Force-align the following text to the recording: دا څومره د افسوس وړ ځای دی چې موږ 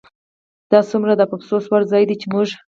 دا 0.71 0.79
څومره 0.91 1.11
د 1.15 1.21
افسوس 1.27 1.63
وړ 1.67 1.81
ځای 1.91 2.03
دی 2.09 2.15
چې 2.21 2.27
موږ 2.33 2.49